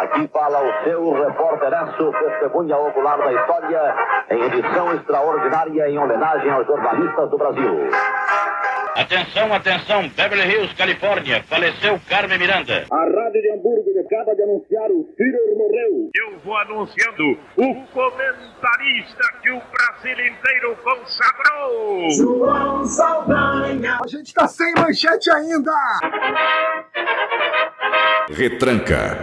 Aqui 0.00 0.28
fala 0.32 0.62
o 0.62 0.84
seu 0.84 1.12
repórteraço, 1.12 2.12
testemunha 2.12 2.76
ocular 2.76 3.18
da 3.18 3.32
história, 3.32 3.94
em 4.30 4.42
edição 4.44 4.94
extraordinária 4.94 5.88
em 5.88 5.98
homenagem 5.98 6.50
aos 6.50 6.66
jornalistas 6.66 7.30
do 7.30 7.36
Brasil. 7.36 7.90
Atenção, 8.98 9.54
atenção, 9.54 10.08
Beverly 10.08 10.42
Hills, 10.50 10.74
Califórnia. 10.74 11.44
Faleceu 11.44 12.00
Carmen 12.08 12.36
Miranda. 12.36 12.84
A 12.90 12.96
Rádio 12.96 13.42
de 13.42 13.52
Hamburgo 13.52 13.88
acaba 14.04 14.34
de 14.34 14.42
anunciar 14.42 14.90
o 14.90 15.08
Führer 15.16 15.56
morreu. 15.56 16.10
Eu 16.16 16.38
vou 16.40 16.56
anunciando 16.56 17.38
o 17.56 17.74
comentarista 17.92 19.22
que 19.40 19.52
o 19.52 19.62
Brasil 19.70 20.26
inteiro 20.26 20.76
consagrou. 20.82 22.10
João 22.10 22.84
Saldanha. 22.86 23.98
A 24.02 24.08
gente 24.08 24.34
tá 24.34 24.48
sem 24.48 24.72
manchete 24.76 25.30
ainda. 25.30 25.72
Retranca. 28.30 29.22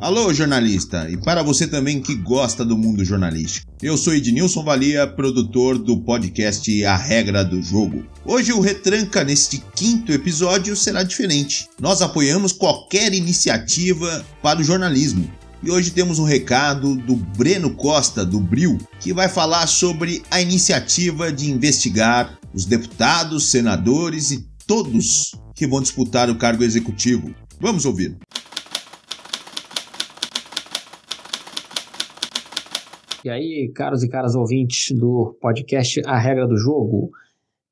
Alô, 0.00 0.32
jornalista, 0.32 1.08
e 1.08 1.16
para 1.16 1.42
você 1.42 1.68
também 1.68 2.00
que 2.00 2.16
gosta 2.16 2.64
do 2.64 2.76
mundo 2.76 3.04
jornalístico. 3.04 3.70
Eu 3.80 3.96
sou 3.96 4.12
Ednilson 4.12 4.64
Valia, 4.64 5.06
produtor 5.06 5.78
do 5.78 6.00
podcast 6.00 6.84
A 6.84 6.96
Regra 6.96 7.44
do 7.44 7.62
Jogo. 7.62 8.04
Hoje 8.24 8.52
o 8.52 8.60
Retranca, 8.60 9.22
neste 9.22 9.62
quinto 9.74 10.10
episódio, 10.12 10.74
será 10.74 11.04
diferente. 11.04 11.68
Nós 11.80 12.02
apoiamos 12.02 12.52
qualquer 12.52 13.14
iniciativa 13.14 14.24
para 14.42 14.60
o 14.60 14.64
jornalismo. 14.64 15.30
E 15.66 15.70
hoje 15.72 15.90
temos 15.90 16.20
um 16.20 16.24
recado 16.24 16.94
do 16.94 17.16
Breno 17.16 17.74
Costa, 17.74 18.24
do 18.24 18.38
Bril, 18.38 18.78
que 19.00 19.12
vai 19.12 19.28
falar 19.28 19.66
sobre 19.66 20.22
a 20.30 20.40
iniciativa 20.40 21.32
de 21.32 21.50
investigar 21.50 22.38
os 22.54 22.64
deputados, 22.64 23.50
senadores 23.50 24.30
e 24.30 24.46
todos 24.64 25.34
que 25.56 25.66
vão 25.66 25.82
disputar 25.82 26.30
o 26.30 26.38
cargo 26.38 26.62
executivo. 26.62 27.34
Vamos 27.58 27.84
ouvir. 27.84 28.16
E 33.24 33.28
aí, 33.28 33.68
caros 33.74 34.04
e 34.04 34.08
caras 34.08 34.36
ouvintes 34.36 34.96
do 34.96 35.36
podcast 35.40 36.00
A 36.06 36.16
Regra 36.16 36.46
do 36.46 36.56
Jogo, 36.56 37.10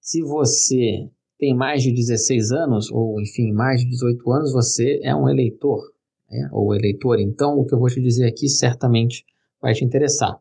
se 0.00 0.20
você 0.20 1.08
tem 1.38 1.54
mais 1.54 1.84
de 1.84 1.92
16 1.92 2.50
anos, 2.50 2.90
ou 2.90 3.20
enfim, 3.20 3.52
mais 3.52 3.82
de 3.82 3.90
18 3.90 4.32
anos, 4.32 4.52
você 4.52 4.98
é 5.04 5.14
um 5.14 5.28
eleitor, 5.28 5.93
né? 6.30 6.48
ou 6.52 6.74
eleitor, 6.74 7.20
então 7.20 7.58
o 7.58 7.66
que 7.66 7.74
eu 7.74 7.78
vou 7.78 7.88
te 7.88 8.00
dizer 8.00 8.26
aqui 8.26 8.48
certamente 8.48 9.24
vai 9.60 9.72
te 9.72 9.84
interessar. 9.84 10.38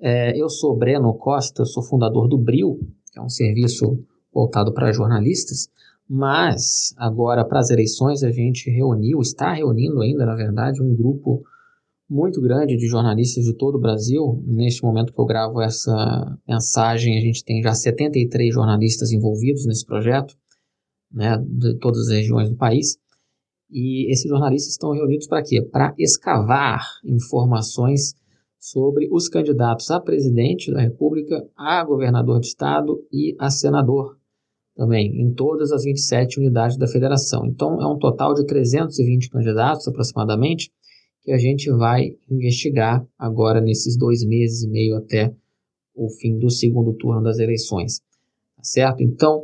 É, 0.00 0.36
eu 0.40 0.48
sou 0.48 0.76
Breno 0.76 1.12
Costa, 1.14 1.64
sou 1.64 1.82
fundador 1.82 2.28
do 2.28 2.38
Bril, 2.38 2.78
que 3.12 3.18
é 3.18 3.22
um 3.22 3.28
serviço 3.28 3.98
voltado 4.32 4.72
para 4.72 4.92
jornalistas, 4.92 5.68
mas 6.08 6.94
agora 6.96 7.44
para 7.44 7.58
as 7.58 7.70
eleições 7.70 8.22
a 8.22 8.30
gente 8.30 8.70
reuniu, 8.70 9.20
está 9.20 9.52
reunindo 9.52 10.00
ainda, 10.00 10.24
na 10.24 10.34
verdade, 10.34 10.82
um 10.82 10.94
grupo 10.94 11.42
muito 12.08 12.40
grande 12.40 12.76
de 12.76 12.86
jornalistas 12.86 13.44
de 13.44 13.52
todo 13.52 13.74
o 13.74 13.80
Brasil. 13.80 14.42
Neste 14.46 14.82
momento 14.82 15.12
que 15.12 15.20
eu 15.20 15.26
gravo 15.26 15.60
essa 15.60 16.38
mensagem, 16.48 17.18
a 17.18 17.20
gente 17.20 17.44
tem 17.44 17.62
já 17.62 17.74
73 17.74 18.54
jornalistas 18.54 19.12
envolvidos 19.12 19.66
nesse 19.66 19.84
projeto, 19.84 20.34
né, 21.12 21.36
de 21.46 21.74
todas 21.74 22.08
as 22.08 22.08
regiões 22.08 22.48
do 22.48 22.56
país. 22.56 22.96
E 23.70 24.10
esses 24.10 24.28
jornalistas 24.28 24.72
estão 24.72 24.92
reunidos 24.92 25.26
para 25.26 25.42
quê? 25.42 25.62
Para 25.62 25.94
escavar 25.98 26.82
informações 27.04 28.14
sobre 28.58 29.08
os 29.12 29.28
candidatos 29.28 29.90
a 29.90 30.00
presidente 30.00 30.72
da 30.72 30.80
República, 30.80 31.46
a 31.56 31.84
governador 31.84 32.40
de 32.40 32.48
estado 32.48 33.04
e 33.12 33.36
a 33.38 33.50
senador 33.50 34.16
também, 34.74 35.20
em 35.20 35.32
todas 35.32 35.72
as 35.72 35.82
27 35.82 36.38
unidades 36.38 36.76
da 36.76 36.86
federação. 36.86 37.44
Então, 37.46 37.80
é 37.80 37.86
um 37.86 37.98
total 37.98 38.32
de 38.32 38.46
320 38.46 39.28
candidatos 39.28 39.88
aproximadamente 39.88 40.70
que 41.22 41.32
a 41.32 41.38
gente 41.38 41.68
vai 41.70 42.16
investigar 42.30 43.04
agora 43.18 43.60
nesses 43.60 43.98
dois 43.98 44.24
meses 44.24 44.62
e 44.62 44.68
meio 44.70 44.96
até 44.96 45.34
o 45.94 46.08
fim 46.08 46.38
do 46.38 46.48
segundo 46.48 46.92
turno 46.94 47.20
das 47.22 47.38
eleições. 47.38 47.98
Tá 48.56 48.62
certo? 48.62 49.02
Então, 49.02 49.42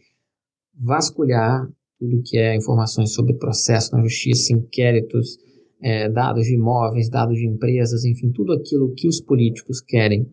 vasculhar 0.75 1.69
tudo 1.99 2.23
que 2.25 2.39
é 2.39 2.57
informações 2.57 3.13
sobre 3.13 3.35
processo 3.35 3.95
na 3.95 4.03
justiça, 4.03 4.55
inquéritos, 4.55 5.37
é, 5.83 6.09
dados 6.09 6.47
de 6.47 6.55
imóveis, 6.55 7.11
dados 7.11 7.37
de 7.37 7.47
empresas, 7.47 8.05
enfim, 8.05 8.31
tudo 8.31 8.53
aquilo 8.53 8.95
que 8.95 9.09
os 9.09 9.21
políticos 9.21 9.81
querem 9.81 10.31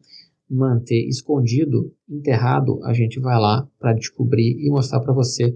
manter 0.49 1.05
escondido, 1.07 1.93
enterrado, 2.09 2.79
a 2.83 2.93
gente 2.93 3.19
vai 3.19 3.37
lá 3.37 3.67
para 3.77 3.93
descobrir 3.93 4.57
e 4.59 4.69
mostrar 4.69 5.01
para 5.01 5.13
você, 5.13 5.53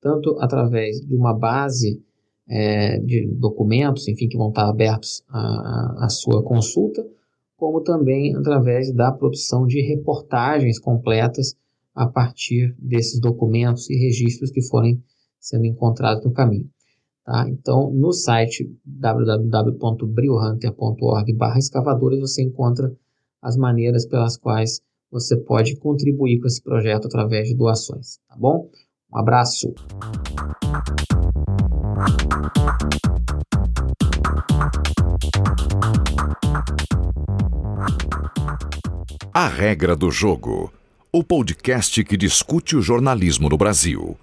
tanto 0.00 0.38
através 0.38 1.00
de 1.00 1.14
uma 1.14 1.32
base 1.32 2.02
é, 2.48 2.98
de 2.98 3.26
documentos, 3.26 4.08
enfim, 4.08 4.28
que 4.28 4.36
vão 4.36 4.48
estar 4.48 4.68
abertos 4.68 5.22
à, 5.28 6.04
à 6.04 6.08
sua 6.08 6.42
consulta, 6.42 7.06
como 7.56 7.82
também 7.82 8.34
através 8.36 8.92
da 8.92 9.12
produção 9.12 9.66
de 9.66 9.80
reportagens 9.80 10.78
completas 10.78 11.56
a 11.94 12.06
partir 12.06 12.74
desses 12.78 13.20
documentos 13.20 13.88
e 13.88 13.96
registros 13.96 14.50
que 14.50 14.60
forem 14.62 15.02
sendo 15.38 15.64
encontrados 15.66 16.24
no 16.24 16.32
caminho. 16.32 16.68
Tá? 17.24 17.48
Então, 17.48 17.90
no 17.92 18.12
site 18.12 18.68
www.briohunter.org 18.84 21.38
escavadores 21.56 22.20
você 22.20 22.42
encontra 22.42 22.92
as 23.40 23.56
maneiras 23.56 24.04
pelas 24.06 24.36
quais 24.36 24.82
você 25.10 25.36
pode 25.36 25.76
contribuir 25.76 26.38
com 26.40 26.46
esse 26.46 26.62
projeto 26.62 27.06
através 27.06 27.48
de 27.48 27.54
doações, 27.54 28.18
tá 28.28 28.36
bom? 28.36 28.68
Um 29.12 29.18
abraço! 29.18 29.72
A 39.36 39.48
Regra 39.48 39.96
do 39.96 40.12
Jogo, 40.12 40.72
o 41.10 41.24
podcast 41.24 42.04
que 42.04 42.16
discute 42.16 42.76
o 42.76 42.80
jornalismo 42.80 43.48
no 43.48 43.56
Brasil. 43.56 44.16